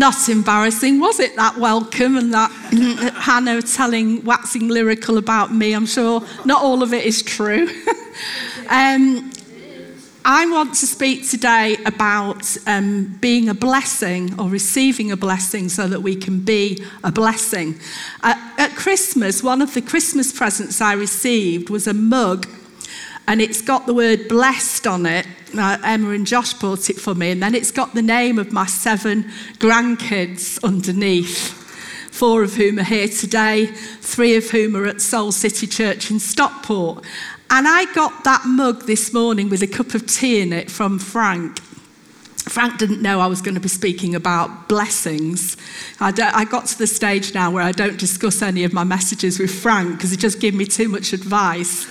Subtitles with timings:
[0.00, 1.36] Not embarrassing, was it?
[1.36, 2.50] That welcome and that
[3.20, 5.74] Hannah telling, waxing lyrical about me.
[5.74, 7.68] I'm sure not all of it is true.
[8.70, 9.30] um,
[10.24, 15.86] I want to speak today about um, being a blessing or receiving a blessing so
[15.88, 17.78] that we can be a blessing.
[18.22, 22.48] Uh, at Christmas, one of the Christmas presents I received was a mug
[23.30, 25.24] and it's got the word blessed on it.
[25.54, 28.66] Emma and Josh bought it for me, and then it's got the name of my
[28.66, 29.22] seven
[29.60, 31.52] grandkids underneath.
[32.10, 36.18] Four of whom are here today, three of whom are at Soul City Church in
[36.18, 37.04] Stockport.
[37.50, 40.98] And I got that mug this morning with a cup of tea in it from
[40.98, 41.60] Frank.
[42.50, 45.56] Frank didn't know I was going to be speaking about blessings.
[46.00, 49.38] I, I, got to the stage now where I don't discuss any of my messages
[49.38, 51.86] with Frank because he just gives me too much advice.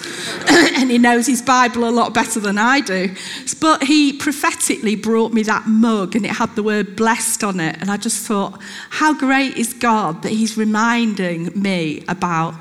[0.50, 3.16] and he knows his Bible a lot better than I do.
[3.62, 7.78] But he prophetically brought me that mug and it had the word blessed on it.
[7.80, 12.54] And I just thought, how great is God that he's reminding me about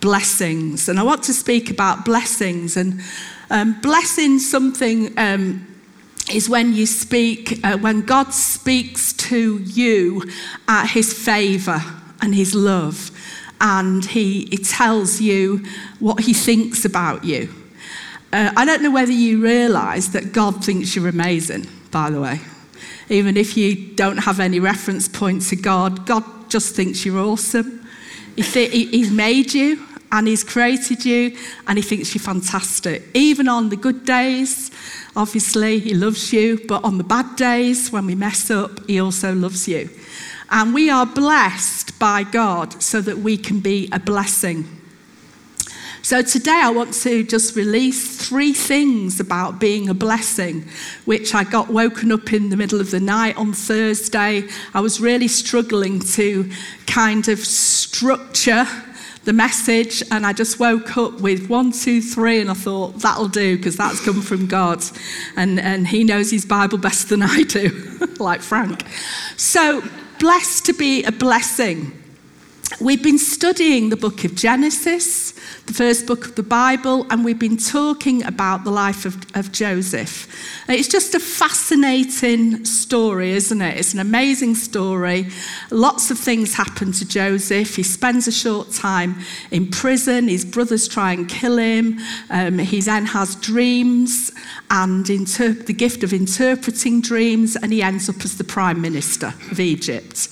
[0.00, 0.88] blessings.
[0.88, 3.00] And I want to speak about blessings and
[3.50, 5.16] um, blessing something.
[5.16, 5.75] Um,
[6.32, 10.22] is when you speak, uh, when God speaks to you
[10.68, 11.80] at his favor
[12.20, 13.10] and his love,
[13.60, 15.64] and he, he tells you
[15.98, 17.48] what he thinks about you.
[18.32, 22.40] Uh, I don't know whether you realize that God thinks you're amazing, by the way.
[23.08, 27.86] Even if you don't have any reference point to God, God just thinks you're awesome.
[28.34, 33.02] He th- he's made you and He's created you and He thinks you're fantastic.
[33.14, 34.70] Even on the good days,
[35.14, 39.34] obviously, He loves you, but on the bad days, when we mess up, He also
[39.34, 39.90] loves you.
[40.50, 44.76] And we are blessed by God so that we can be a blessing.
[46.06, 50.64] So today I want to just release three things about being a blessing,
[51.04, 54.44] which I got woken up in the middle of the night on Thursday.
[54.72, 56.48] I was really struggling to
[56.86, 58.68] kind of structure
[59.26, 63.28] the message, and I just woke up with one, two, three, and I thought, that'll
[63.28, 64.82] do, because that's come from God.
[65.36, 68.86] And, and He knows His Bible better than I do, like Frank.
[69.36, 69.82] So,
[70.20, 71.92] blessed to be a blessing.
[72.78, 75.32] We've been studying the book of Genesis,
[75.64, 79.50] the first book of the Bible, and we've been talking about the life of, of
[79.50, 80.28] Joseph.
[80.68, 83.78] It's just a fascinating story, isn't it?
[83.78, 85.30] It's an amazing story.
[85.70, 87.76] Lots of things happen to Joseph.
[87.76, 89.20] He spends a short time
[89.50, 90.28] in prison.
[90.28, 91.98] His brothers try and kill him.
[92.28, 94.32] Um, he then has dreams
[94.70, 99.60] and the gift of interpreting dreams, and he ends up as the prime minister of
[99.60, 100.28] Egypt.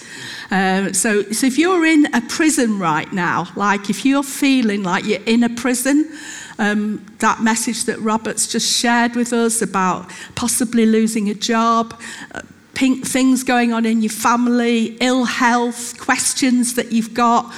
[0.50, 5.04] Um, so, so if you're in a prison right now, like if you're feeling like
[5.04, 6.10] you're in a prison,
[6.58, 12.00] um, that message that Robert's just shared with us about possibly losing a job,
[12.32, 12.42] uh,
[12.74, 17.52] pink things going on in your family, ill health, questions that you've got,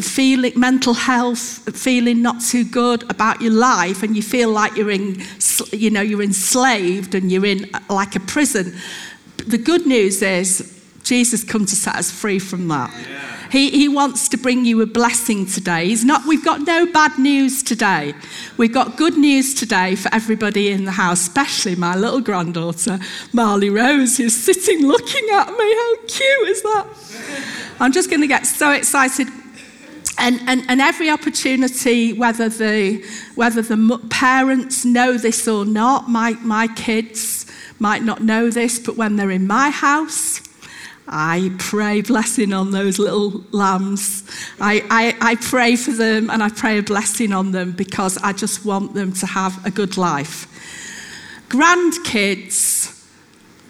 [0.00, 1.38] feeling mental health,
[1.76, 5.22] feeling not too good about your life, and you feel like you're in,
[5.72, 8.74] you know, you're enslaved and you're in uh, like a prison.
[9.46, 10.75] The good news is
[11.06, 12.92] Jesus come to set us free from that.
[13.08, 13.48] Yeah.
[13.48, 15.86] He, he wants to bring you a blessing today.
[15.86, 18.12] He's not, we've got no bad news today.
[18.56, 22.98] We've got good news today for everybody in the house, especially my little granddaughter,
[23.32, 25.74] Marley Rose, who's sitting looking at me.
[25.74, 26.86] How cute is that?
[27.80, 29.28] I'm just going to get so excited
[30.18, 36.32] and, and, and, every opportunity, whether the, whether the parents know this or not, my,
[36.40, 37.44] my kids
[37.78, 40.40] might not know this, but when they're in my house,
[41.08, 44.24] I pray blessing on those little lambs.
[44.60, 48.32] I, I, I pray for them and I pray a blessing on them because I
[48.32, 50.48] just want them to have a good life.
[51.48, 52.92] Grandkids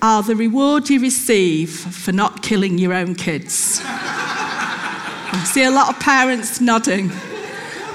[0.00, 3.80] are the reward you receive for not killing your own kids.
[3.84, 7.10] I see a lot of parents nodding.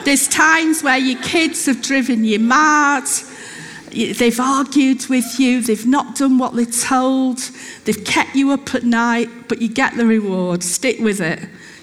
[0.06, 3.08] There's times where your kids have driven you mad
[3.92, 7.40] They've argued with you, they've not done what they're told,
[7.84, 10.64] they've kept you up at night, but you get the reward.
[10.64, 11.40] Stick with it.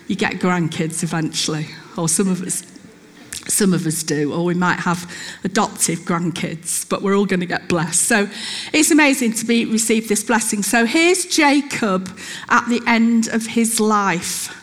[0.06, 1.66] You get grandkids eventually,
[1.96, 2.62] or some of us.
[3.46, 5.10] Some of us do, or we might have
[5.42, 8.02] adoptive grandkids, but we're all going to get blessed.
[8.02, 8.28] So
[8.74, 10.62] it's amazing to be receive this blessing.
[10.62, 12.14] So here's Jacob
[12.50, 14.54] at the end of his life.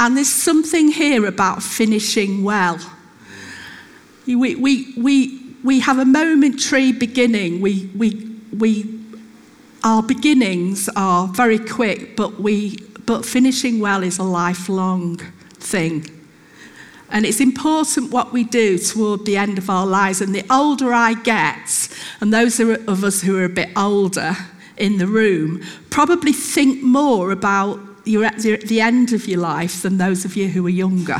[0.00, 2.78] And there's something here about finishing well.
[4.26, 7.60] We, we, we, we have a momentary beginning.
[7.60, 9.00] We, we, we,
[9.82, 12.76] our beginnings are very quick, but, we,
[13.06, 15.18] but finishing well is a lifelong
[15.54, 16.10] thing.
[17.10, 20.20] And it's important what we do toward the end of our lives.
[20.20, 21.88] And the older I get,
[22.20, 24.36] and those of us who are a bit older
[24.76, 29.98] in the room, probably think more about you're at the end of your life than
[29.98, 31.18] those of you who are younger,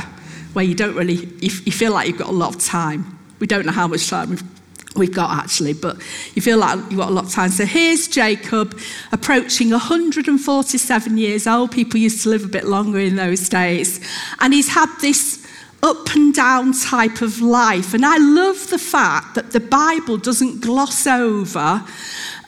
[0.53, 3.18] where you don't really, you feel like you've got a lot of time.
[3.39, 4.43] We don't know how much time we've
[4.95, 5.97] we've got actually, but
[6.35, 7.49] you feel like you've got a lot of time.
[7.49, 8.79] So here's Jacob
[9.11, 11.71] approaching 147 years old.
[11.71, 13.99] People used to live a bit longer in those days.
[14.39, 15.45] And he's had this
[15.81, 17.93] up and down type of life.
[17.93, 21.85] And I love the fact that the Bible doesn't gloss over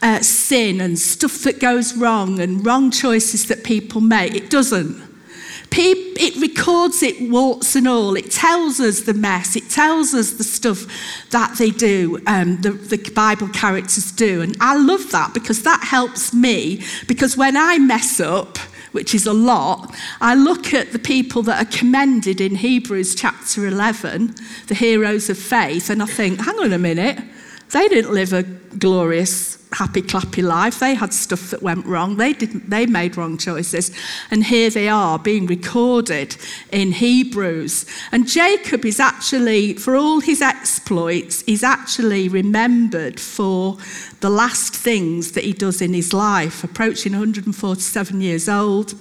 [0.01, 4.35] uh, sin and stuff that goes wrong and wrong choices that people make.
[4.35, 5.10] It doesn't.
[5.73, 8.15] It records it warts and all.
[8.15, 9.55] It tells us the mess.
[9.55, 10.85] It tells us the stuff
[11.31, 14.41] that they do, um, the, the Bible characters do.
[14.41, 16.83] And I love that because that helps me.
[17.07, 18.57] Because when I mess up,
[18.91, 23.65] which is a lot, I look at the people that are commended in Hebrews chapter
[23.65, 24.35] 11,
[24.67, 27.19] the heroes of faith, and I think, hang on a minute,
[27.71, 30.79] they didn't live a glorious, happy, clappy life.
[30.79, 32.17] They had stuff that went wrong.
[32.17, 33.91] They, didn't, they made wrong choices.
[34.29, 36.35] And here they are being recorded
[36.71, 37.85] in Hebrews.
[38.11, 43.77] And Jacob is actually, for all his exploits, is actually remembered for
[44.19, 48.93] the last things that he does in his life, approaching 147 years old.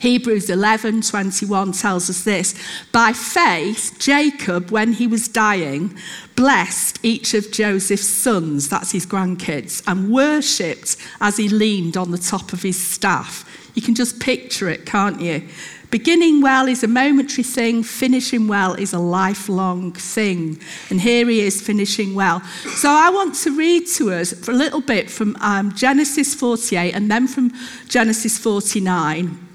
[0.00, 2.54] Hebrews 11 21 tells us this
[2.92, 5.96] By faith, Jacob, when he was dying,
[6.36, 12.18] blessed each of Joseph's sons, that's his grandkids, and worshipped as he leaned on the
[12.18, 13.44] top of his staff.
[13.74, 15.48] You can just picture it, can't you?
[15.90, 20.60] Beginning well is a momentary thing, finishing well is a lifelong thing.
[20.90, 22.42] And here he is finishing well.
[22.74, 26.92] So I want to read to us for a little bit from um, Genesis 48
[26.92, 27.52] and then from
[27.88, 29.47] Genesis 49.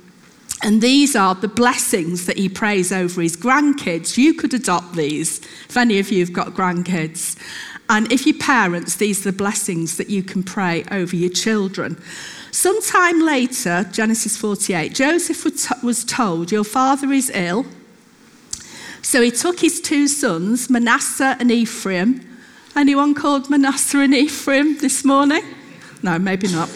[0.63, 4.18] And these are the blessings that he prays over his grandkids.
[4.18, 7.38] You could adopt these if any of you have got grandkids.
[7.89, 12.01] And if you're parents, these are the blessings that you can pray over your children.
[12.51, 17.65] Sometime later, Genesis 48, Joseph was told, Your father is ill.
[19.01, 22.25] So he took his two sons, Manasseh and Ephraim.
[22.74, 25.44] Anyone called Manasseh and Ephraim this morning?
[26.03, 26.69] No, maybe not.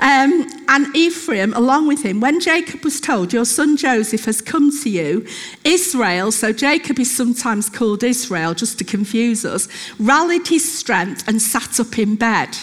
[0.00, 4.70] Um, and Ephraim, along with him, when Jacob was told, Your son Joseph has come
[4.82, 5.26] to you,
[5.64, 9.68] Israel, so Jacob is sometimes called Israel just to confuse us,
[9.98, 12.56] rallied his strength and sat up in bed.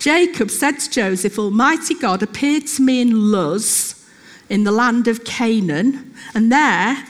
[0.00, 4.04] Jacob said to Joseph, Almighty God appeared to me in Luz,
[4.48, 7.04] in the land of Canaan, and there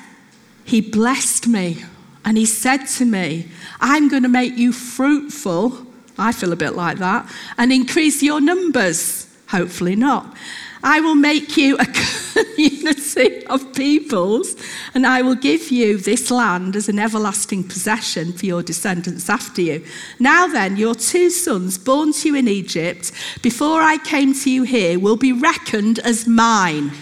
[0.65, 1.85] he blessed me.
[2.23, 3.49] And he said to me,
[3.81, 5.87] I'm going to make you fruitful
[6.19, 7.31] I feel a bit like that.
[7.57, 9.27] And increase your numbers.
[9.49, 10.37] Hopefully not.
[10.83, 11.87] I will make you a
[12.35, 14.55] community of peoples,
[14.95, 19.61] and I will give you this land as an everlasting possession for your descendants after
[19.61, 19.85] you.
[20.21, 23.11] Now then, your two sons, born to you in Egypt,
[23.43, 26.93] before I came to you here, will be reckoned as mine.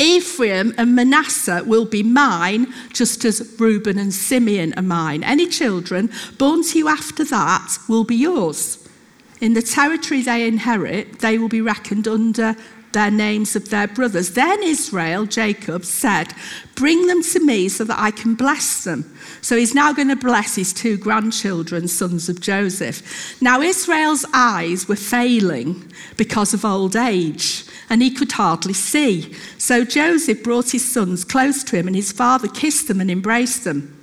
[0.00, 5.24] Ephraim and Manasseh will be mine, just as Reuben and Simeon are mine.
[5.24, 8.88] Any children born to you after that will be yours.
[9.40, 12.56] In the territory they inherit, they will be reckoned under
[12.98, 14.32] their names of their brothers.
[14.32, 16.34] Then Israel, Jacob, said,
[16.74, 19.16] Bring them to me so that I can bless them.
[19.40, 23.40] So he's now going to bless his two grandchildren, sons of Joseph.
[23.40, 29.32] Now Israel's eyes were failing because of old age and he could hardly see.
[29.58, 33.62] So Joseph brought his sons close to him, and his father kissed them and embraced
[33.62, 33.94] them.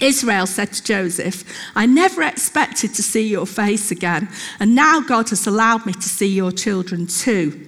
[0.00, 1.44] Israel said to Joseph,
[1.76, 6.08] I never expected to see your face again, and now God has allowed me to
[6.08, 7.67] see your children too.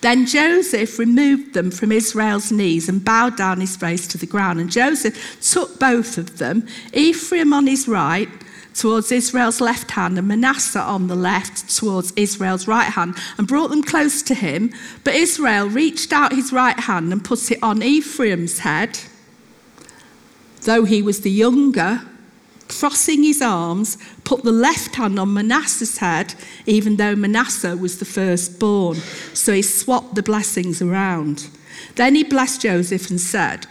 [0.00, 4.60] Then Joseph removed them from Israel's knees and bowed down his face to the ground.
[4.60, 8.28] And Joseph took both of them, Ephraim on his right
[8.74, 13.70] towards Israel's left hand and Manasseh on the left towards Israel's right hand and brought
[13.70, 14.72] them close to him.
[15.02, 19.00] But Israel reached out his right hand and put it on Ephraim's head,
[20.62, 22.02] though he was the younger,
[22.68, 26.34] crossing his arms, put the left hand on Manasseh's head,
[26.66, 28.96] even though Manasseh was the firstborn.
[29.34, 31.48] So he swapped the blessings around.
[31.96, 33.66] Then he blessed Joseph and said,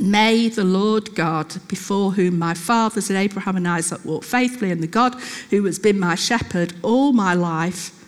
[0.00, 4.82] May the Lord God, before whom my fathers and Abraham and Isaac walked faithfully, and
[4.82, 5.14] the God
[5.50, 7.98] who has been my shepherd all my life,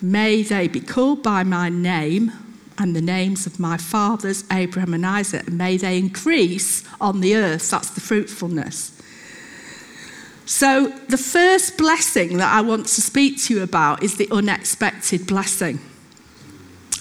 [0.00, 2.32] May they be called by my name
[2.78, 7.34] and the names of my fathers, Abraham and Isaac, and may they increase on the
[7.36, 7.70] earth.
[7.70, 8.92] That's the fruitfulness.
[10.46, 15.26] So, the first blessing that I want to speak to you about is the unexpected
[15.26, 15.78] blessing.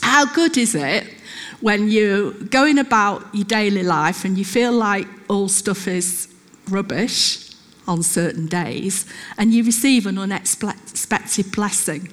[0.02, 1.14] How good is it
[1.62, 6.28] when you're going about your daily life and you feel like all stuff is
[6.70, 7.52] rubbish
[7.88, 9.06] on certain days
[9.38, 12.12] and you receive an unexpected blessing?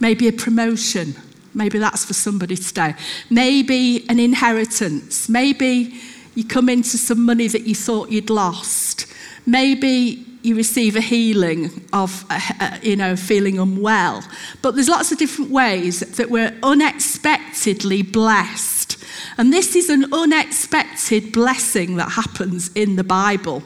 [0.00, 1.14] Maybe a promotion.
[1.54, 2.94] Maybe that's for somebody today.
[3.30, 5.28] Maybe an inheritance.
[5.28, 5.94] Maybe
[6.34, 9.06] you come into some money that you thought you'd lost.
[9.46, 14.22] Maybe you receive a healing of, uh, uh, you know, feeling unwell.
[14.60, 19.02] But there's lots of different ways that we're unexpectedly blessed.
[19.38, 23.62] And this is an unexpected blessing that happens in the Bible.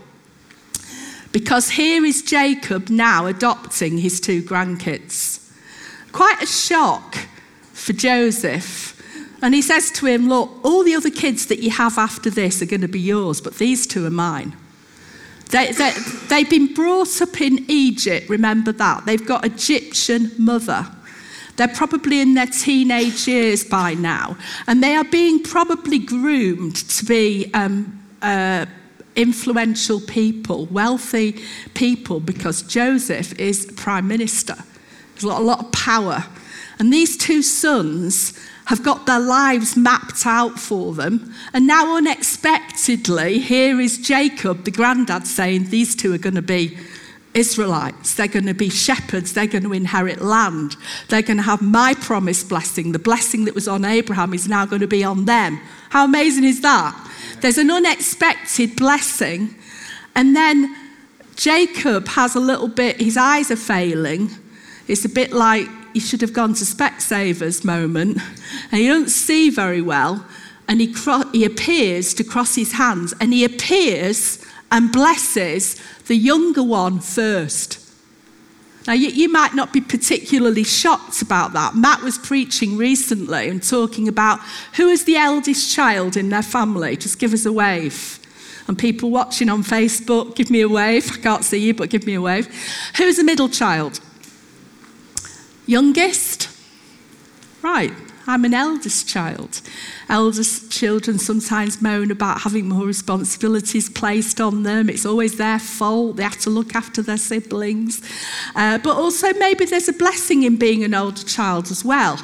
[1.33, 5.51] Because here is Jacob now adopting his two grandkids.
[6.13, 7.28] Quite a shock
[7.89, 8.95] for Joseph.
[9.41, 12.61] And he says to him, Look, all the other kids that you have after this
[12.61, 14.55] are going to be yours, but these two are mine.
[15.51, 15.93] They, they,
[16.29, 19.07] they've been brought up in Egypt, remember that.
[19.07, 20.87] They've got Egyptian mother.
[21.57, 27.05] They're probably in their teenage years by now, and they are being probably groomed to
[27.07, 28.67] be um, uh,
[29.17, 31.43] influential people, wealthy
[31.73, 34.57] people, because Joseph is prime minister.
[35.15, 36.27] He's got a lot of power.
[36.79, 41.35] And these two sons have got their lives mapped out for them.
[41.53, 46.77] And now, unexpectedly, here is Jacob, the granddad, saying these two are going to be
[47.35, 48.15] Israelites.
[48.15, 49.33] They're going to be shepherds.
[49.33, 50.77] They're going to inherit land.
[51.09, 52.93] They're going to have my promised blessing.
[52.93, 55.61] The blessing that was on Abraham is now going to be on them.
[55.91, 56.95] How amazing is that?
[57.41, 59.55] There's an unexpected blessing.
[60.15, 60.77] And then
[61.37, 64.31] Jacob has a little bit, his eyes are failing.
[64.89, 68.19] It's a bit like he should have gone to Specsavers moment,
[68.71, 70.25] and he don't see very well,
[70.69, 75.77] and he, cro- he appears to cross his hands, and he appears and blesses
[76.07, 77.85] the younger one first.
[78.87, 81.75] Now, you, you, might not be particularly shocked about that.
[81.75, 84.41] Matt was preaching recently and talking about
[84.77, 86.97] who is the eldest child in their family.
[86.97, 88.19] Just give us a wave.
[88.67, 91.13] And people watching on Facebook, give me a wave.
[91.13, 92.49] I can't see you, but give me a wave.
[92.97, 94.01] Who's the middle child?
[95.69, 96.49] Youngest?
[97.61, 97.93] Right,
[98.27, 99.61] I'm an eldest child.
[100.09, 104.89] Eldest children sometimes moan about having more responsibilities placed on them.
[104.89, 106.17] It's always their fault.
[106.17, 108.01] They have to look after their siblings.
[108.57, 112.19] Uh, but also, maybe there's a blessing in being an older child as well.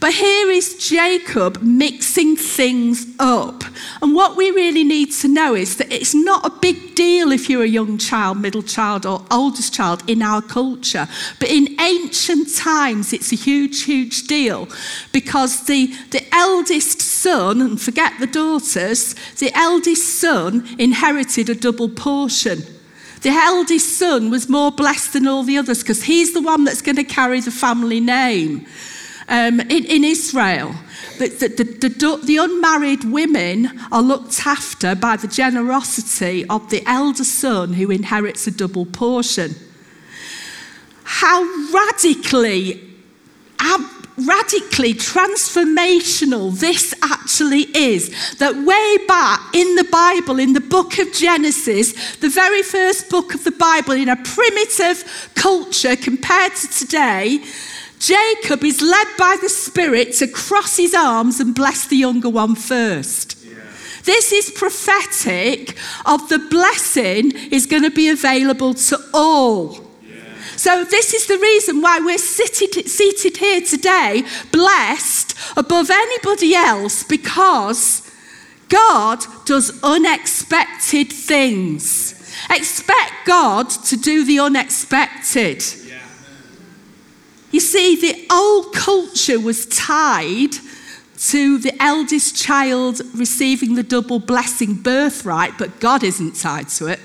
[0.00, 3.62] But here is Jacob mixing things up.
[4.00, 7.50] And what we really need to know is that it's not a big deal if
[7.50, 11.06] you're a young child, middle child, or oldest child in our culture.
[11.38, 14.68] But in ancient times, it's a huge, huge deal
[15.12, 21.90] because the, the eldest son, and forget the daughters, the eldest son inherited a double
[21.90, 22.62] portion.
[23.20, 26.80] The eldest son was more blessed than all the others because he's the one that's
[26.80, 28.66] going to carry the family name
[29.30, 30.74] um, in, in Israel.
[31.18, 37.24] The, the, the, the, unmarried women are looked after by the generosity of the elder
[37.24, 39.54] son who inherits a double portion.
[41.04, 42.80] How radically,
[44.26, 48.36] radically transformational this actually is.
[48.36, 53.34] That way back in the Bible, in the book of Genesis, the very first book
[53.34, 57.42] of the Bible, in a primitive culture compared to today,
[58.00, 62.54] Jacob is led by the Spirit to cross his arms and bless the younger one
[62.54, 63.36] first.
[64.04, 65.76] This is prophetic
[66.06, 69.86] of the blessing is going to be available to all.
[70.56, 77.02] So, this is the reason why we're seated, seated here today, blessed above anybody else,
[77.02, 78.10] because
[78.68, 82.14] God does unexpected things.
[82.50, 85.62] Expect God to do the unexpected.
[87.50, 90.52] You see, the old culture was tied
[91.18, 97.00] to the eldest child receiving the double blessing birthright, but God isn't tied to it.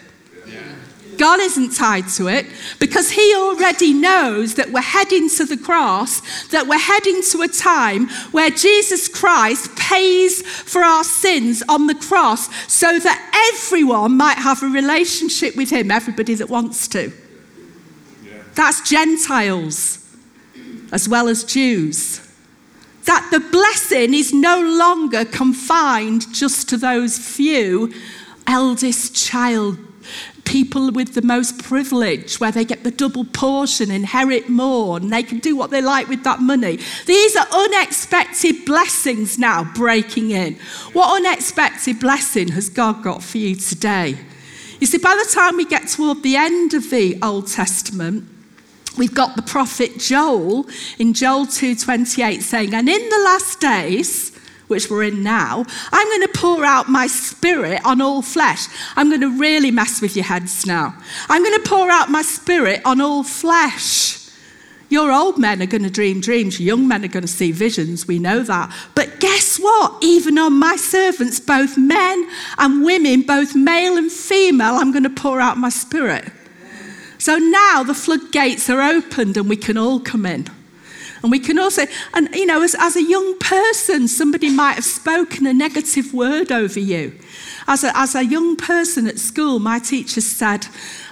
[1.18, 2.46] God isn't tied to it
[2.80, 7.48] because He already knows that we're heading to the cross, that we're heading to a
[7.48, 14.38] time where Jesus Christ pays for our sins on the cross so that everyone might
[14.38, 17.12] have a relationship with Him, everybody that wants to.
[18.56, 20.05] That's Gentiles
[20.92, 22.22] as well as Jews.
[23.06, 27.94] That the blessing is no longer confined just to those few
[28.48, 29.78] eldest child
[30.46, 35.24] people with the most privilege, where they get the double portion, inherit more, and they
[35.24, 36.80] can do what they like with that money.
[37.06, 40.56] These are unexpected blessings now breaking in.
[40.94, 44.18] What unexpected blessing has God got for you today?
[44.80, 48.30] You see, by the time we get toward the end of the Old Testament,
[48.98, 54.32] we've got the prophet Joel in Joel 2:28 saying, "And in the last days,
[54.68, 58.68] which we're in now, I'm going to pour out my spirit on all flesh.
[58.96, 60.96] I'm going to really mess with your heads now.
[61.30, 64.26] I'm going to pour out my spirit on all flesh.
[64.90, 67.52] Your old men are going to dream dreams, your young men are going to see
[67.52, 68.72] visions, we know that.
[68.94, 70.04] But guess what?
[70.04, 75.10] Even on my servants, both men and women, both male and female, I'm going to
[75.10, 76.32] pour out my spirit.
[77.26, 80.46] So now the floodgates are opened and we can all come in.
[81.24, 84.84] And we can also, and you know, as, as a young person, somebody might have
[84.84, 87.18] spoken a negative word over you.
[87.68, 90.68] As a, as a young person at school, my teacher said,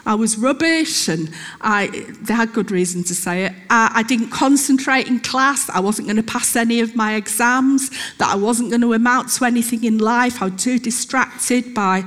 [0.06, 1.88] I was rubbish and I,
[2.22, 3.54] they had good reason to say it.
[3.72, 7.90] I, I didn't concentrate in class, I wasn't going to pass any of my exams,
[8.20, 10.44] that I wasn't going to amount to anything in life.
[10.44, 12.04] I was too distracted by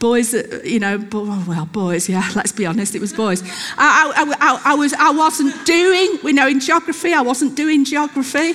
[0.00, 3.42] boys, you know, oh, well, boys, yeah, let's be honest, it was boys.
[3.78, 7.84] I, I, I, I, was, I wasn't doing, you know, in geography, I wasn't doing
[7.84, 8.54] geography.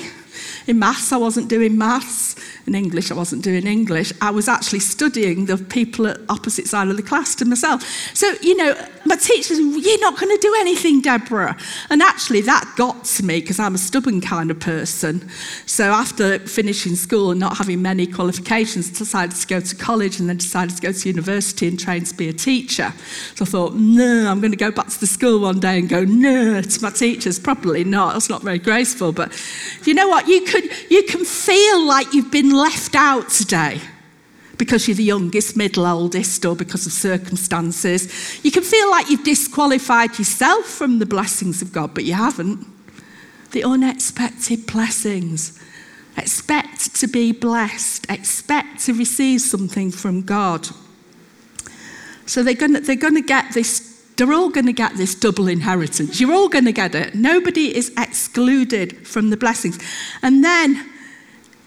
[0.68, 2.36] In maths, I wasn't doing maths.
[2.68, 4.12] In English, I wasn't doing English.
[4.22, 7.84] I was actually studying the people at opposite side of the class to myself.
[8.16, 11.56] So, you know, my teacher said, You're not going to do anything, Deborah.
[11.92, 15.30] And actually, that got to me because I'm a stubborn kind of person.
[15.68, 20.20] So, after finishing school and not having many qualifications, I decided to go to college
[20.20, 22.92] and then decided to go to university and train to be a teacher.
[23.36, 25.88] So, I thought, No, I'm going to go back to the school one day and
[25.88, 27.38] go, No, to my teachers.
[27.38, 28.14] Probably not.
[28.14, 29.12] That's not very graceful.
[29.12, 29.32] But
[29.84, 30.28] you know what?
[30.28, 33.82] You, could, you can feel like you've been left out today
[34.58, 38.44] because you're the youngest, middle, oldest, or because of circumstances.
[38.44, 42.66] You can feel like you've disqualified yourself from the blessings of God, but you haven't.
[43.52, 45.60] The unexpected blessings.
[46.18, 50.70] Expect to be blessed, expect to receive something from God.
[52.26, 55.14] So they're going to, they're going to get this they're all going to get this
[55.14, 56.22] double inheritance.
[56.22, 57.16] You're all going to get it.
[57.16, 59.78] Nobody is excluded from the blessings.
[60.22, 60.90] And then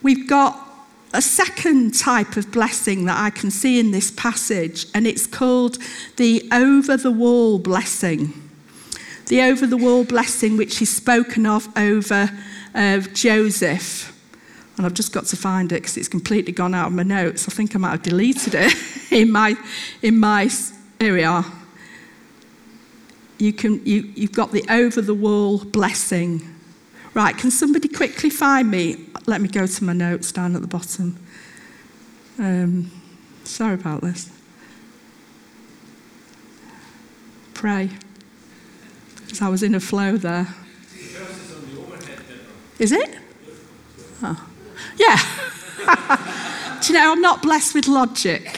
[0.03, 0.68] we've got
[1.13, 5.79] a second type of blessing that I can see in this passage, and it's called
[6.17, 8.33] the over the wall blessing.
[9.27, 12.31] The over the wall blessing, which is spoken of over
[12.75, 14.15] uh, Joseph.
[14.77, 17.49] And I've just got to find it because it's completely gone out of my notes.
[17.49, 18.73] I think I might have deleted it
[19.13, 19.57] in my,
[20.03, 20.49] in my,
[21.01, 21.45] here we are.
[23.39, 26.58] You can, you, you've got the over the wall blessing.
[27.19, 30.69] Right, can somebody quickly find me let me go to my notes down at the
[30.69, 31.19] bottom.
[32.39, 32.93] Um,
[33.43, 34.31] sorry about this.
[37.55, 37.91] Pray.
[39.17, 40.47] Because I was in a flow there.
[42.79, 43.19] Is it?
[44.23, 44.49] Oh.
[44.97, 46.79] Yeah.
[46.81, 48.57] Do you know, I'm not blessed with logic.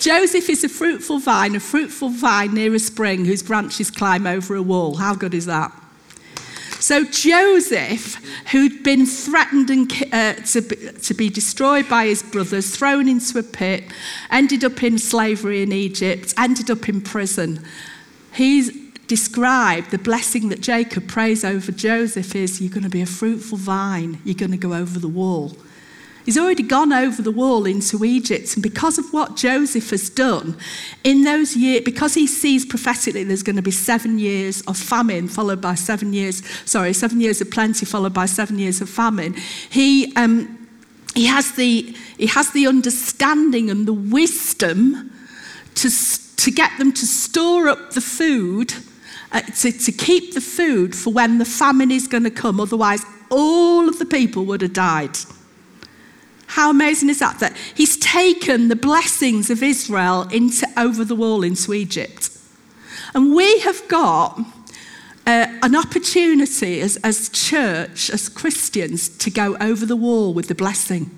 [0.00, 4.56] Joseph is a fruitful vine, a fruitful vine near a spring whose branches climb over
[4.56, 4.96] a wall.
[4.96, 5.72] How good is that?
[6.80, 8.14] So Joseph,
[8.50, 13.38] who'd been threatened and, uh, to, be, to be destroyed by his brothers, thrown into
[13.38, 13.84] a pit,
[14.30, 17.62] ended up in slavery in Egypt, ended up in prison.
[18.32, 18.70] He's
[19.06, 23.58] described the blessing that Jacob prays over Joseph is you're going to be a fruitful
[23.58, 25.54] vine, you're going to go over the wall.
[26.30, 28.54] He's already gone over the wall into Egypt.
[28.54, 30.56] And because of what Joseph has done,
[31.02, 35.26] in those years, because he sees prophetically there's going to be seven years of famine,
[35.26, 39.34] followed by seven years, sorry, seven years of plenty, followed by seven years of famine,
[39.70, 40.68] he, um,
[41.16, 45.10] he, has, the, he has the understanding and the wisdom
[45.74, 45.90] to,
[46.36, 48.72] to get them to store up the food,
[49.32, 52.60] uh, to, to keep the food for when the famine is going to come.
[52.60, 55.18] Otherwise, all of the people would have died.
[56.50, 57.38] How amazing is that?
[57.38, 62.28] That he's taken the blessings of Israel into over the wall into Egypt.
[63.14, 64.36] And we have got
[65.28, 70.56] uh, an opportunity as, as church, as Christians, to go over the wall with the
[70.56, 71.16] blessing.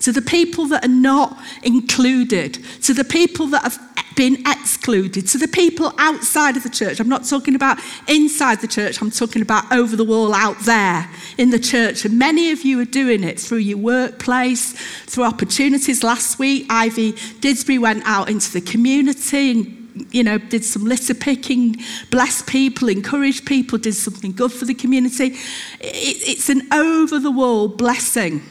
[0.00, 3.78] To the people that are not included, to the people that have
[4.14, 7.00] been excluded, to the people outside of the church.
[7.00, 11.10] I'm not talking about inside the church, I'm talking about over the wall out there
[11.38, 12.04] in the church.
[12.04, 14.72] And many of you are doing it through your workplace,
[15.06, 16.02] through opportunities.
[16.02, 19.78] Last week, Ivy Didsbury went out into the community and
[20.10, 21.76] you know, did some litter picking,
[22.10, 25.36] blessed people, encouraged people, did something good for the community.
[25.80, 28.42] it's an over the wall blessing.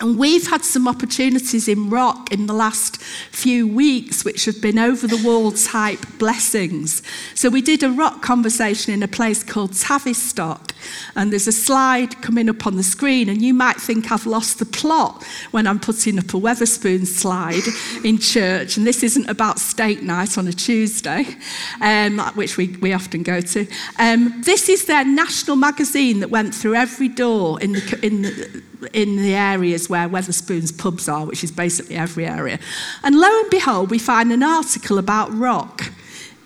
[0.00, 4.78] And we've had some opportunities in ROC in the last few weeks, which have been
[4.78, 7.02] over the wall type blessings.
[7.34, 10.69] So we did a ROC conversation in a place called Tavistock.
[11.16, 14.58] And there's a slide coming up on the screen, and you might think I've lost
[14.58, 17.62] the plot when I'm putting up a Wetherspoon slide
[18.04, 18.76] in church.
[18.76, 21.26] And this isn't about steak night on a Tuesday,
[21.80, 23.66] um, which we, we often go to.
[23.98, 28.62] Um, this is their national magazine that went through every door in the, in the
[28.94, 32.58] in the areas where Wetherspoon's pubs are, which is basically every area.
[33.02, 35.92] And lo and behold, we find an article about ROC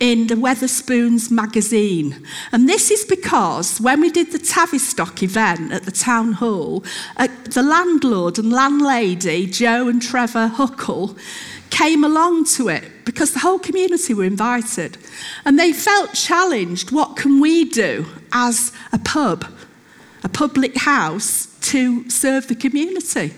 [0.04, 2.26] in the Wetherspoons magazine.
[2.52, 6.84] And this is because when we did the Tavistock event at the town hall,
[7.16, 11.16] uh, the landlord and landlady, Joe and Trevor Huckle,
[11.70, 14.98] came along to it because the whole community were invited.
[15.46, 19.46] And they felt challenged what can we do as a pub,
[20.22, 23.32] a public house, to serve the community.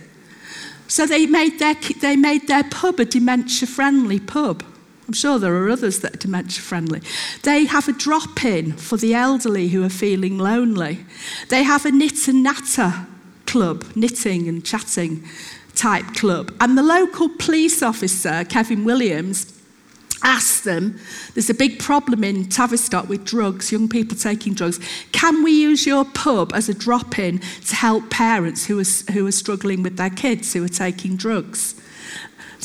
[0.88, 4.64] So they made their, they made their pub a dementia friendly pub.
[5.06, 7.00] I'm sure there are others that are dementia friendly.
[7.42, 11.04] They have a drop in for the elderly who are feeling lonely.
[11.48, 13.06] They have a knit and natter
[13.46, 15.24] club, knitting and chatting
[15.76, 16.52] type club.
[16.60, 19.52] And the local police officer, Kevin Williams,
[20.24, 20.98] asked them,
[21.34, 24.80] there's a big problem in Tavistock with drugs, young people taking drugs.
[25.12, 29.26] Can we use your pub as a drop in to help parents who are, who
[29.26, 31.80] are struggling with their kids who are taking drugs?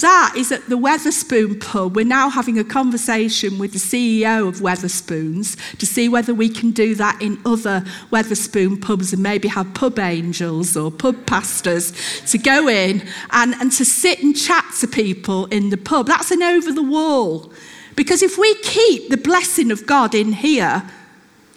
[0.02, 1.96] That is at the Wetherspoon pub.
[1.96, 6.72] We're now having a conversation with the CEO of Wetherspoons to see whether we can
[6.72, 11.94] do that in other Wetherspoon pubs and maybe have pub angels or pub pastors
[12.32, 16.08] to go in and, and to sit and chat to people in the pub.
[16.08, 17.54] That's an over the wall.
[17.96, 20.82] Because if we keep the blessing of God in here,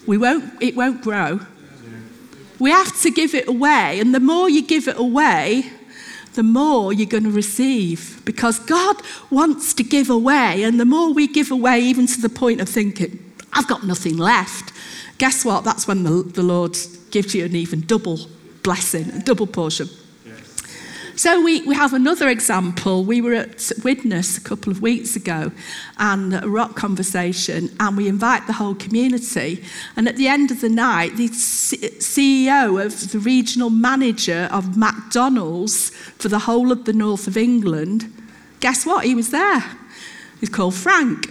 [0.07, 1.41] we won't, it won't grow.
[2.59, 4.01] We have to give it away.
[4.01, 5.71] And the more you give it away,
[6.35, 8.97] the more you're going to receive because God
[9.31, 10.63] wants to give away.
[10.63, 14.17] And the more we give away, even to the point of thinking, I've got nothing
[14.17, 14.73] left,
[15.19, 15.65] guess what?
[15.65, 16.77] That's when the, the Lord
[17.11, 18.19] gives you an even double
[18.63, 19.89] blessing, a double portion.
[21.17, 23.05] So we, we have another example.
[23.05, 25.53] We were at Widnes a couple of weeks ago
[25.99, 29.63] and a ROC conversation, and we invite the whole community.
[29.95, 35.91] And at the end of the night, the CEO of the regional manager of McDonald's
[35.91, 38.13] for the whole of the north of England,
[38.59, 39.05] guess what?
[39.05, 39.65] He was there.
[40.41, 41.29] He's called Frank.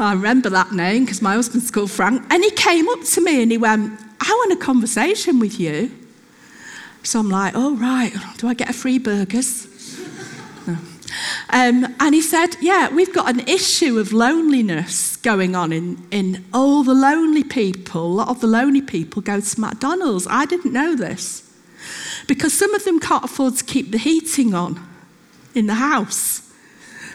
[0.00, 2.24] I remember that name because my husband's called Frank.
[2.30, 5.92] And he came up to me and he went, I want a conversation with you.
[7.02, 9.66] So I'm like, oh, right, do I get a free burgers?
[10.66, 10.76] No.
[11.50, 16.44] Um, and he said, yeah, we've got an issue of loneliness going on in, in
[16.54, 18.06] all the lonely people.
[18.06, 20.26] A lot of the lonely people go to McDonald's.
[20.30, 21.42] I didn't know this.
[22.28, 24.80] Because some of them can't afford to keep the heating on
[25.54, 26.51] in the house.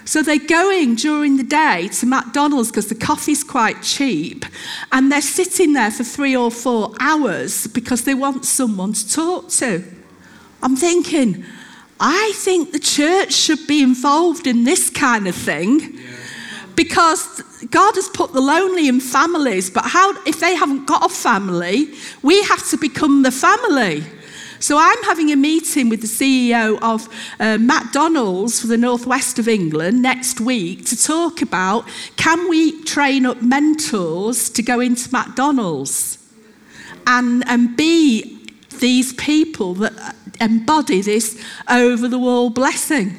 [0.08, 4.46] So they're going during the day to McDonald's because the coffee's quite cheap,
[4.94, 9.50] and they're sitting there for three or four hours because they want someone to talk
[9.50, 9.84] to.
[10.64, 11.44] I'm thinking,
[12.00, 16.00] I think the church should be involved in this kind of thing
[16.76, 21.14] because God has put the lonely in families, but how if they haven't got a
[21.14, 21.94] family,
[22.24, 24.06] we have to become the family.
[24.60, 27.08] So I'm having a meeting with the CEO of
[27.40, 33.26] uh, McDonald's for the northwest of England next week to talk about can we train
[33.26, 36.18] up mentors to go into McDonald's
[37.06, 38.38] and, and be
[38.80, 43.16] these people that embody this over the wall blessing.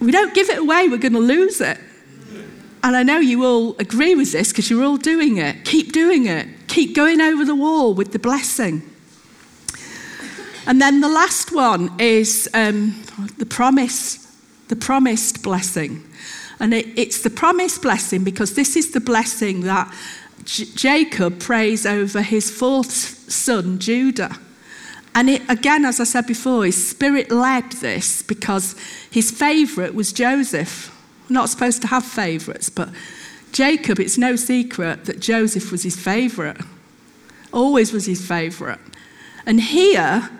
[0.00, 1.78] We don't give it away, we're going to lose it.
[2.84, 5.64] And I know you all agree with this because you're all doing it.
[5.64, 6.48] Keep doing it.
[6.66, 8.82] Keep going over the wall with the blessing.
[10.66, 13.02] And then the last one is um,
[13.38, 14.36] the promise,
[14.68, 16.04] the promised blessing.
[16.60, 19.92] And it, it's the promised blessing because this is the blessing that
[20.44, 24.38] J- Jacob prays over his fourth son, Judah.
[25.14, 28.76] And it, again, as I said before, his spirit led this because
[29.10, 30.96] his favourite was Joseph.
[31.28, 32.88] We're not supposed to have favourites, but
[33.50, 36.56] Jacob, it's no secret that Joseph was his favourite,
[37.52, 38.78] always was his favourite.
[39.44, 40.30] And here,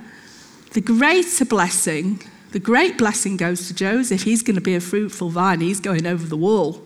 [0.73, 4.23] the greater blessing, the great blessing goes to Joseph.
[4.23, 6.83] He's going to be a fruitful vine, he's going over the wall.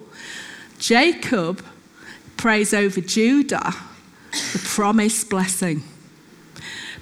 [0.78, 1.64] Jacob
[2.36, 3.74] prays over Judah
[4.52, 5.82] the promised blessing.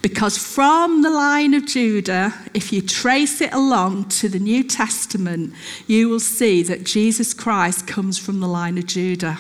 [0.03, 5.55] Because from the line of Judah, if you trace it along to the New Testament,
[5.87, 9.38] you will see that Jesus Christ comes from the line of Judah.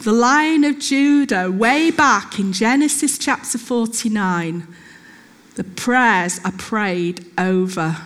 [0.00, 4.66] The line of Judah, way back in Genesis chapter 49,
[5.58, 7.96] the prayers are prayed over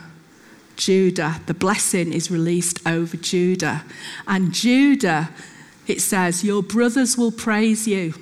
[0.77, 1.39] Judah.
[1.45, 3.85] The blessing is released over Judah.
[4.27, 5.29] And Judah,
[5.87, 8.15] it says, Your brothers will praise you.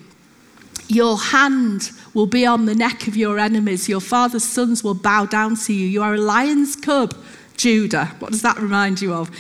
[0.89, 3.89] Your hand will be on the neck of your enemies.
[3.89, 5.87] Your father's sons will bow down to you.
[5.87, 7.15] You are a lion's cub,
[7.57, 8.07] Judah.
[8.19, 9.31] What does that remind you of?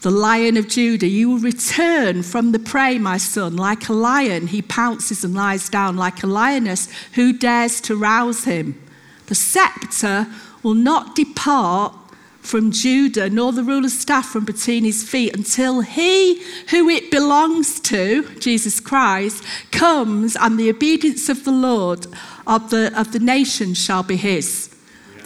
[0.00, 1.06] The lion of Judah.
[1.06, 3.56] You will return from the prey, my son.
[3.56, 5.96] Like a lion, he pounces and lies down.
[5.96, 8.82] Like a lioness, who dares to rouse him?
[9.28, 10.26] The scepter
[10.62, 11.94] will not depart
[12.40, 17.78] from Judah, nor the ruler's staff from between his feet, until he who it belongs
[17.80, 22.06] to, Jesus Christ, comes and the obedience of the Lord
[22.46, 24.74] of the, of the nation shall be his.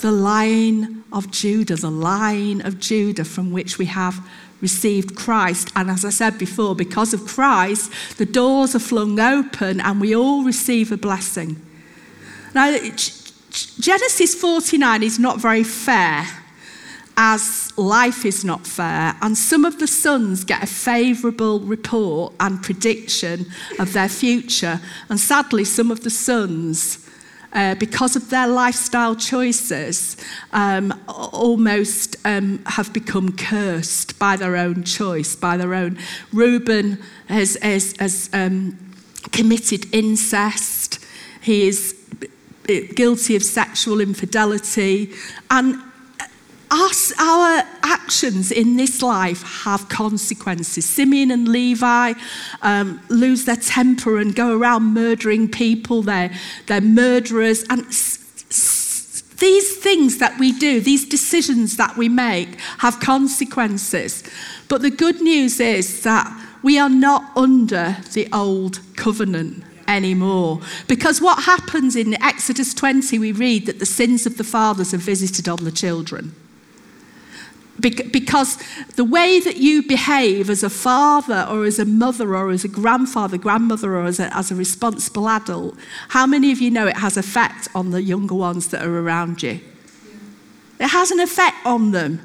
[0.00, 4.26] The line of Judah, the line of Judah from which we have
[4.60, 5.70] received Christ.
[5.76, 10.14] And as I said before, because of Christ, the doors are flung open and we
[10.16, 11.60] all receive a blessing.
[12.52, 12.74] Now,
[13.52, 16.26] Genesis 49 is not very fair
[17.16, 22.62] as life is not fair, and some of the sons get a favourable report and
[22.62, 23.46] prediction
[23.78, 27.06] of their future, and sadly, some of the sons.
[27.54, 30.16] Uh, because of their lifestyle choices,
[30.54, 35.98] um, almost um, have become cursed by their own choice, by their own.
[36.32, 38.78] Reuben has, has, has um,
[39.32, 40.98] committed incest.
[41.42, 42.01] He is
[42.66, 45.12] guilty of sexual infidelity.
[45.50, 45.82] And
[46.70, 50.86] us, our actions in this life have consequences.
[50.86, 52.14] Simeon and Levi
[52.62, 56.02] um, lose their temper and go around murdering people.
[56.02, 56.32] They're,
[56.66, 57.64] they're murderers.
[57.68, 64.24] And s- s- these things that we do, these decisions that we make, have consequences.
[64.68, 70.60] But the good news is that we are not under the old covenant anymore.
[70.88, 74.98] Because what happens in Exodus 20, we read that the sins of the fathers are
[74.98, 76.34] visited on the children
[77.80, 78.58] because
[78.96, 82.68] the way that you behave as a father or as a mother or as a
[82.68, 85.76] grandfather, grandmother, or as a, as a responsible adult,
[86.08, 89.42] how many of you know it has effect on the younger ones that are around
[89.42, 89.60] you?
[90.78, 92.20] It has an effect on them.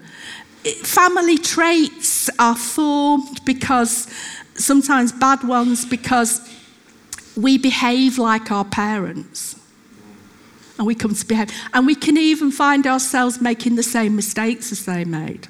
[0.83, 4.07] family traits are formed because
[4.55, 6.41] sometimes bad ones because
[7.37, 9.59] we behave like our parents
[10.77, 11.51] and we come to behave.
[11.73, 15.47] And we can even find ourselves making the same mistakes as they made.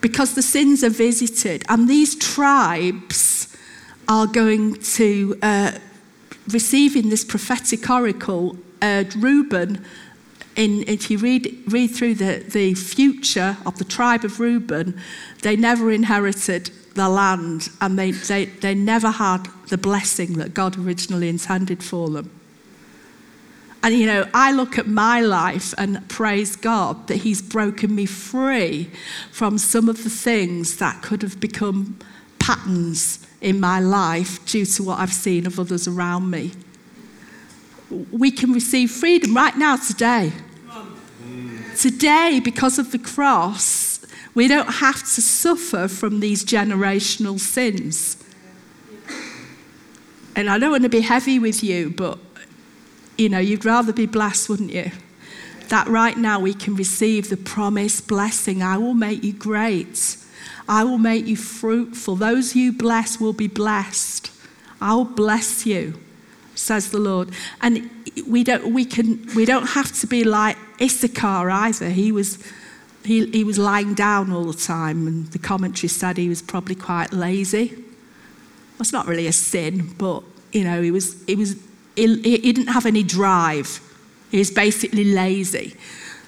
[0.00, 3.56] Because the sins are visited, and these tribes
[4.08, 5.72] are going to uh,
[6.48, 9.84] receive in this prophetic oracle uh, Reuben.
[10.54, 15.00] In, if you read, read through the, the future of the tribe of Reuben,
[15.42, 20.78] they never inherited the land and they, they, they never had the blessing that God
[20.78, 22.30] originally intended for them.
[23.82, 28.06] And, you know, I look at my life and praise God that He's broken me
[28.06, 28.90] free
[29.32, 31.98] from some of the things that could have become
[32.38, 36.52] patterns in my life due to what I've seen of others around me.
[38.10, 40.32] We can receive freedom right now, today.
[41.78, 44.00] Today, because of the cross,
[44.34, 48.16] we don't have to suffer from these generational sins.
[50.34, 52.18] And I don't want to be heavy with you, but
[53.18, 54.90] you know, you'd rather be blessed, wouldn't you?
[55.68, 58.62] That right now we can receive the promised blessing.
[58.62, 60.16] I will make you great.
[60.68, 62.16] I will make you fruitful.
[62.16, 64.30] Those you bless will be blessed.
[64.80, 65.98] I'll bless you,
[66.54, 67.30] says the Lord.
[67.60, 67.90] And
[68.26, 71.90] we don't, we can, we don't have to be like Issachar either.
[71.90, 72.38] He was,
[73.04, 76.74] he, he was lying down all the time, and the commentary said he was probably
[76.74, 77.84] quite lazy.
[78.78, 81.56] That's not really a sin, but you know, he was, he was
[81.96, 83.80] he, he didn't have any drive.
[84.30, 85.76] He was basically lazy.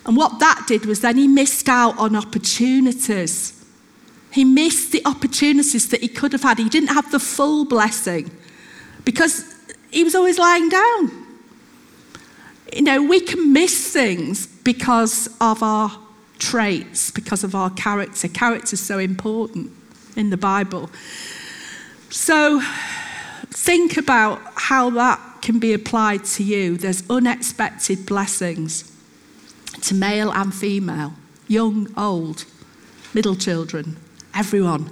[0.06, 3.64] And what that did was then he missed out on opportunities.
[4.30, 6.58] He missed the opportunities that he could have had.
[6.58, 8.30] He didn't have the full blessing
[9.04, 9.53] because
[9.94, 11.10] he was always lying down.
[12.72, 15.96] You know, we can miss things because of our
[16.40, 18.26] traits, because of our character.
[18.26, 19.70] Character is so important
[20.16, 20.90] in the Bible.
[22.10, 22.60] So
[23.50, 26.76] think about how that can be applied to you.
[26.76, 28.90] There's unexpected blessings
[29.82, 31.14] to male and female,
[31.46, 32.46] young, old,
[33.12, 33.96] middle children,
[34.34, 34.90] everyone.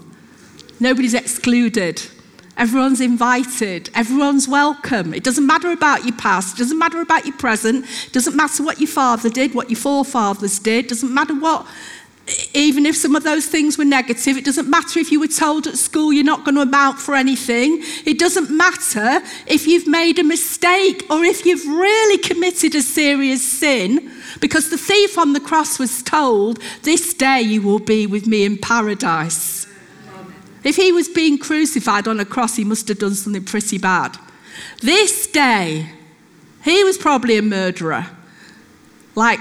[0.79, 2.03] Nobody's excluded.
[2.63, 3.91] Everyone's invited.
[3.93, 5.13] Everyone's welcome.
[5.15, 6.55] It doesn't matter about your past.
[6.55, 7.85] It doesn't matter about your present.
[8.07, 10.85] It doesn't matter what your father did, what your forefathers did.
[10.85, 11.67] It doesn't matter what
[12.55, 15.67] even if some of those things were negative, it doesn't matter if you were told
[15.67, 17.83] at school you're not going to amount for anything.
[18.07, 23.43] It doesn't matter if you've made a mistake or if you've really committed a serious
[23.45, 24.09] sin,
[24.41, 28.45] because the thief on the cross was told, This day you will be with me
[28.45, 29.67] in paradise.
[30.65, 34.17] If he was being crucified on a cross, he must have done something pretty bad.
[34.81, 35.91] This day,
[36.65, 38.07] he was probably a murderer,
[39.15, 39.41] like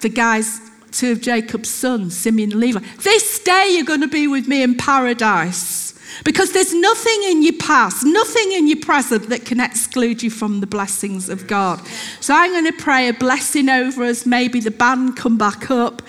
[0.00, 0.60] the guys
[0.96, 2.80] two of Jacob's sons, Simeon and Levi.
[3.02, 5.84] This day you're going to be with me in paradise.
[6.24, 10.60] Because there's nothing in your past, nothing in your present that can exclude you from
[10.60, 11.86] the blessings of God.
[12.20, 14.24] So I'm going to pray a blessing over us.
[14.24, 16.00] Maybe the band come back up.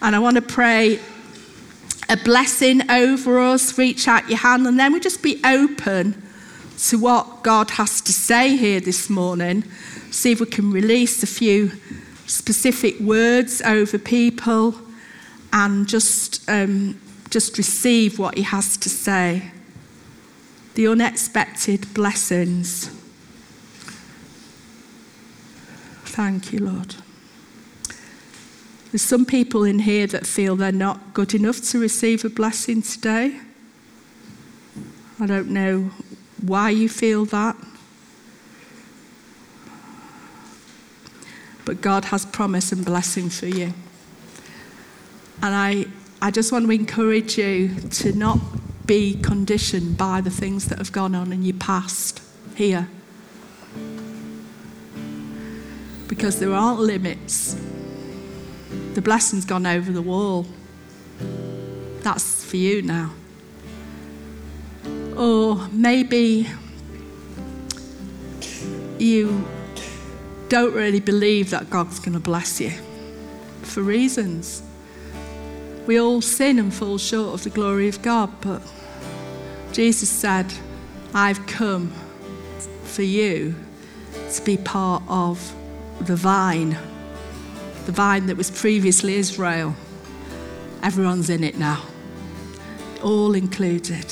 [0.00, 0.98] And I want to pray
[2.10, 3.78] a blessing over us.
[3.78, 4.66] Reach out your hand.
[4.66, 6.20] And then we just be open
[6.88, 9.62] to what God has to say here this morning.
[10.10, 11.72] See if we can release a few
[12.26, 14.74] specific words over people
[15.52, 19.52] and just, um, just receive what he has to say.
[20.74, 22.90] The unexpected blessings.
[26.04, 26.96] Thank you, Lord.
[28.90, 32.82] There's some people in here that feel they're not good enough to receive a blessing
[32.82, 33.40] today.
[35.20, 35.90] I don't know
[36.40, 37.56] why you feel that.
[41.70, 43.72] but God has promise and blessing for you.
[45.40, 45.86] And I,
[46.20, 48.40] I just want to encourage you to not
[48.86, 52.22] be conditioned by the things that have gone on in your past
[52.56, 52.88] here.
[56.08, 57.54] Because there aren't limits.
[58.94, 60.46] The blessing's gone over the wall.
[62.00, 63.12] That's for you now.
[65.16, 66.48] Or maybe
[68.98, 69.44] you
[70.48, 72.72] don't really believe that God's going to bless you
[73.62, 74.62] for reasons.
[75.86, 78.62] We all sin and fall short of the glory of God, but
[79.72, 80.52] Jesus said,
[81.14, 81.92] I've come
[82.84, 83.54] for you
[84.32, 85.54] to be part of
[86.00, 86.76] the vine,
[87.86, 89.74] the vine that was previously Israel.
[90.82, 91.82] Everyone's in it now,
[93.02, 94.06] all included.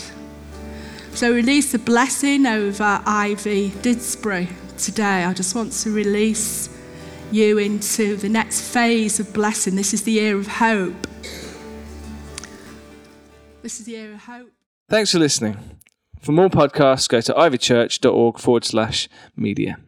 [1.13, 6.69] So release a blessing over Ivy Didsbury today, I just want to release
[7.31, 9.77] you into the next phase of blessing.
[9.77, 11.07] This is the year of hope.
[13.63, 14.51] This is the year of hope.
[14.89, 15.59] Thanks for listening.
[16.21, 19.79] For more podcasts, go to ivychurch.org forward slash media.